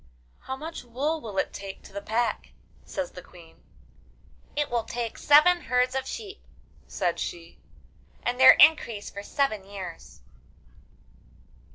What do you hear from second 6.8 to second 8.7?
said she, 'and their